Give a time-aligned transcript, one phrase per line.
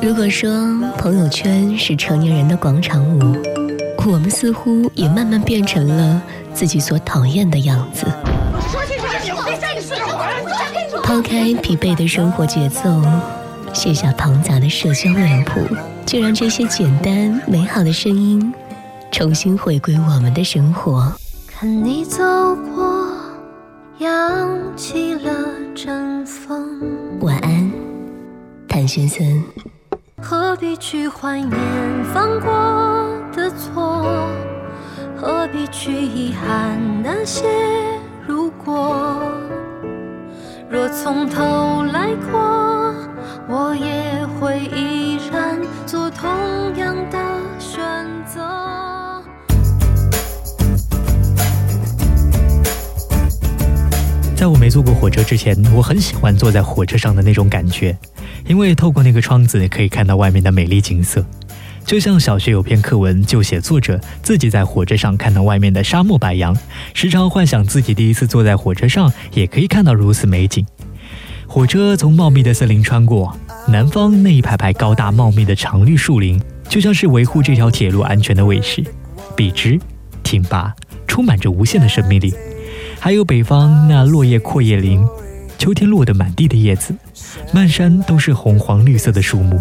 [0.00, 0.48] 如果说
[0.96, 3.36] 朋友圈是成年人的广场舞，
[4.06, 8.06] 我们似乎也慢慢变成了自己所讨厌的样子。
[11.02, 13.02] 抛开疲惫的生活节奏，
[13.72, 15.60] 卸下庞杂的社交脸谱，
[16.06, 18.54] 就让这些简单美好的声音
[19.10, 21.12] 重新回归我们的生活。
[21.46, 22.22] 看你走
[22.74, 23.08] 过，
[23.98, 25.30] 扬起了
[25.74, 26.80] 阵风。
[27.20, 27.53] 晚安，
[28.74, 29.24] 谭先生。
[30.20, 31.52] 何必去怀念
[32.12, 34.28] 犯过的错？
[35.16, 37.46] 何必去遗憾那些
[38.26, 39.30] 如果？
[40.68, 42.92] 若从头来过，
[43.48, 45.56] 我也会依然
[45.86, 46.28] 做同
[46.76, 47.18] 样的
[47.60, 47.80] 选
[48.26, 48.40] 择。
[54.34, 57.96] 在我没坐过火车之前，我很喜欢坐在火车上的那种感觉，
[58.46, 61.24] 因为透过那个窗子可以看到外面的美丽景色。
[61.84, 66.56] 就像小学有篇课文就写作者自己在火车上看到外面的沙漠白杨，
[66.94, 70.64] 时常幻想自己第一次坐在火车上也可以看到如此美景。
[71.46, 73.36] 火车从茂密的森林穿过，
[73.68, 78.82] 南方那一排排高大茂密的常绿树林，就像是维护这条铁路安全的卫士，
[79.36, 79.78] 笔直、
[80.22, 80.74] 挺拔，
[81.06, 82.32] 充满着无限的生命力。
[82.98, 85.06] 还有北方那落叶阔叶林，
[85.64, 86.94] 秋天落得满地的叶子，
[87.50, 89.58] 漫山都是红黄绿色的树木。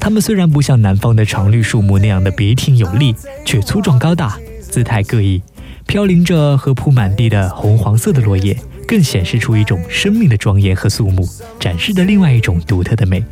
[0.00, 5.40] 它们虽然不像南方的常绿树木那样的笔挺有力，却粗壮高大，姿态各异，
[5.86, 11.24] 飘零着和铺满地的红黄色的落叶，更显示出一种生命的庄严和肃穆，
[11.60, 13.24] 展示的另外一种独特的美。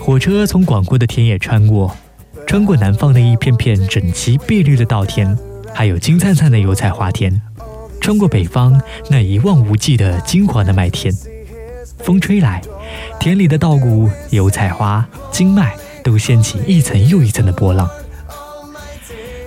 [0.00, 1.94] 火车从广阔的田野穿过，
[2.46, 5.36] 穿过南方的一片片整齐碧绿的稻田，
[5.74, 7.42] 还有金灿灿的油菜花田，
[8.00, 8.80] 穿过北方
[9.10, 11.12] 那一望无际的金黄的麦田。
[11.98, 12.62] 风吹来，
[13.18, 17.88] 田里的稻谷、油菜花、金麦都掀起一层又一层的波浪。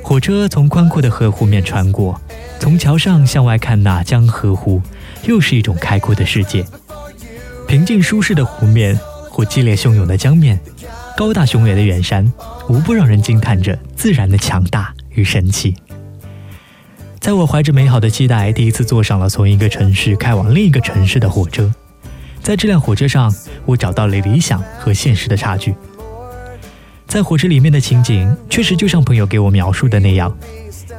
[0.03, 2.19] 火车从宽阔的河湖面穿过，
[2.59, 4.81] 从桥上向外看那江河湖，
[5.23, 6.65] 又是一种开阔的世界。
[7.67, 8.99] 平静舒适的湖面，
[9.29, 10.59] 或激烈汹涌的江面，
[11.15, 12.29] 高大雄伟的远山，
[12.67, 15.75] 无不让人惊叹着自然的强大与神奇。
[17.29, 21.71] 在我怀着美好的期待，第一次坐上了从一个城市开往另一个城市的火车。
[22.41, 23.31] 在这辆火车上，
[23.67, 25.75] 我找到了理想和现实的差距。
[27.05, 30.35] 在火车里面的情景，确实就像朋友给我描述的那样。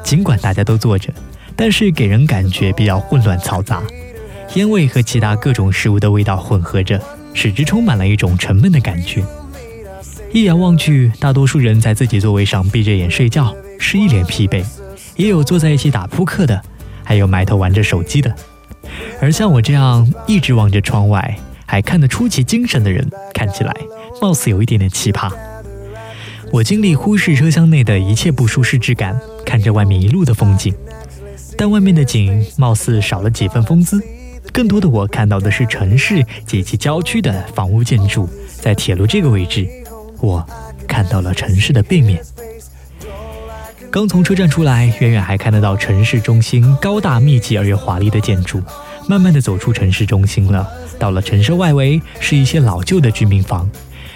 [0.05, 1.13] 尽管大家都坐着，
[1.57, 3.83] 但是给人感觉比较混乱嘈杂，
[4.55, 7.03] 烟味和其他各种食物的味道混合着，
[7.35, 9.25] 使之充满了一种沉闷的感觉。
[10.33, 14.63] 一眼望去，大多数人在自己座位上闭着眼睡觉，是一脸疲惫；
[15.17, 16.61] 也有坐在一起打扑克的，
[17.05, 18.35] 还有埋头玩着手机的。
[19.21, 23.75] 而像我这样一直望着窗外，还看得出奇精神的人，看起来
[24.21, 25.31] 貌似有一点点奇葩。
[26.51, 30.75] 我尽力忽视车厢内的一切不舒适之感，看着外面一路的风景。
[31.57, 34.03] 但外面的景貌似少了几分风姿，
[34.53, 38.29] 更多的我看到的是城市及其郊区的房屋建筑。
[38.49, 39.69] 在铁路这个位置，
[40.21, 40.45] 我
[40.89, 42.21] 看到了城市的背面。
[43.91, 48.63] 刚从车站出来，远远还看得到城市中心高大密集而又华丽的建筑。
[49.09, 50.65] 慢慢的走出城市中心了，
[50.97, 53.69] 到了城市外围是一些老旧的居民房。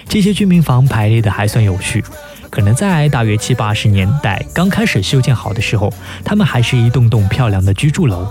[0.07, 2.01] 这些居民房排列的还算有序，
[2.49, 5.93] 可能在大约七八十年代刚开始修建好的时候，
[6.23, 8.25] 他们还是一栋栋漂亮的居住楼。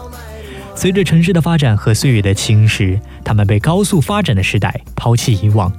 [0.75, 5.71] 随着城市的发展和岁月的侵蚀，他们被高速发展的时代抛弃遗忘，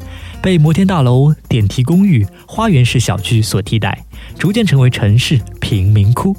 [0.44, 4.06] 被摩天大楼、电梯公寓、花园式小区所替代。
[4.38, 6.36] 逐渐成为城市贫民窟，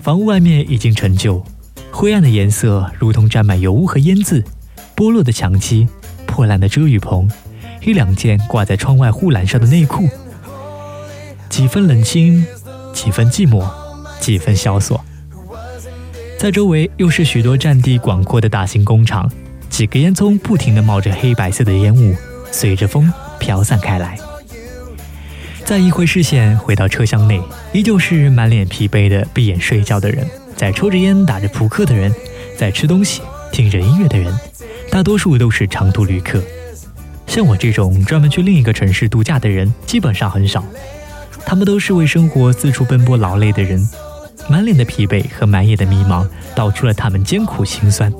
[0.00, 1.44] 房屋外面已经陈旧，
[1.90, 4.42] 灰暗的颜色如同沾满油污和烟渍，
[4.96, 5.86] 剥落的墙漆，
[6.26, 7.30] 破烂的遮雨棚，
[7.84, 10.08] 一两件挂在窗外护栏上的内裤，
[11.48, 12.46] 几分冷清，
[12.94, 13.68] 几分寂寞，
[14.20, 15.04] 几分萧索。
[16.38, 19.30] 在周围又是许多占地广阔的大型工厂，
[19.68, 22.14] 几个烟囱不停地冒着黑白色的烟雾，
[22.50, 24.18] 随着风飘散开来。
[25.64, 27.40] 再一回视线，回到车厢内，
[27.72, 30.26] 依旧是满脸疲惫的闭眼睡觉的人，
[30.56, 32.12] 在抽着烟、打着扑克的人，
[32.56, 33.22] 在吃东西、
[33.52, 34.34] 听着音乐的人，
[34.90, 36.42] 大多数都是长途旅客。
[37.26, 40.64] 像我这种专门去另一个城市度假的人，基本上很少。
[41.46, 43.80] 他们都是为生活四处奔波劳累的人，
[44.48, 46.26] 满脸的疲惫和满眼的迷茫，
[46.56, 48.12] 道出了他们艰苦辛酸。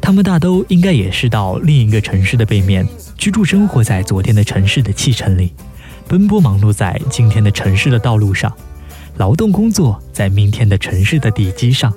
[0.00, 2.86] 他们大都应该也是到另一个城市的背面，
[3.16, 5.52] 居住生活在昨天的城市的气城里。
[6.08, 8.50] 奔波忙碌在今天的城市的道路上，
[9.18, 11.92] 劳动工作在明天的城市的地基上。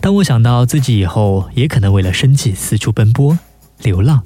[0.00, 3.38] 当我想到自己以后也可能为了生计四处奔波、
[3.84, 4.20] 流浪、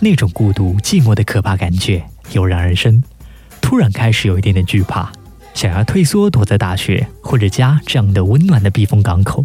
[0.00, 3.02] 那种孤独、寂寞的可怕感觉油然而生，
[3.60, 5.10] 突然开始有一点点惧怕，
[5.52, 9.44] 想要退缩，躲在大学或者家这样的温暖的避风港口。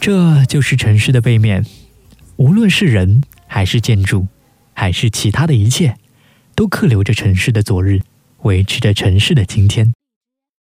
[0.00, 1.66] 这就是城市的背面，
[2.36, 4.28] 无论是人还是建筑，
[4.72, 5.96] 还是其他的一切，
[6.56, 8.00] 都刻留着城市的昨日，
[8.44, 9.92] 维持着城市的今天，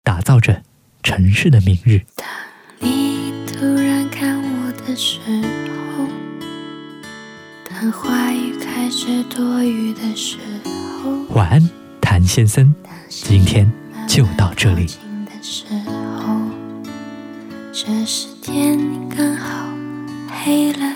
[0.04, 0.64] 打造着
[1.04, 2.02] 城市的明日。
[2.16, 2.26] 当
[2.80, 5.20] 你突然看我的时
[5.96, 6.08] 候，
[7.70, 10.38] 当话语开始多余的时
[11.04, 11.70] 候，晚安，
[12.02, 12.74] 谭先生，
[13.08, 13.72] 今天
[14.08, 14.88] 就到这里。
[17.72, 18.80] 这时天
[19.10, 19.72] 刚好
[20.28, 20.96] 黑了，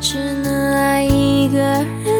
[0.00, 2.19] 只能爱一个人，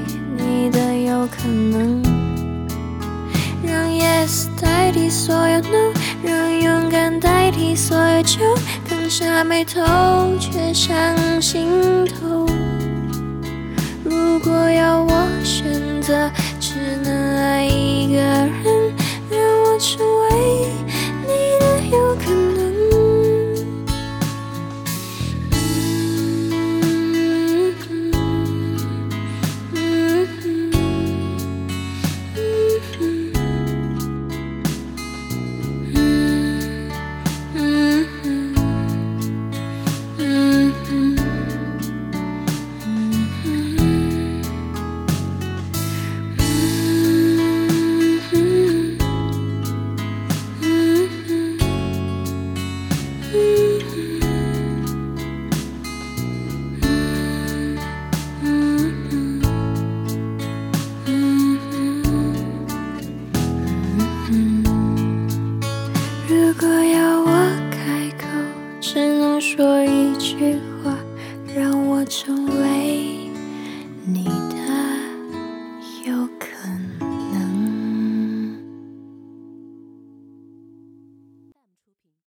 [0.51, 2.01] 你的有可能。
[3.63, 5.93] 让 yes 代替所有 no，
[6.23, 8.39] 让勇敢代替所有酒，
[8.89, 9.81] 刚下眉头
[10.39, 12.45] 却上心头。
[14.03, 16.29] 如果要我选择，
[16.59, 18.93] 只能爱一个人，
[19.29, 20.30] 让我成为。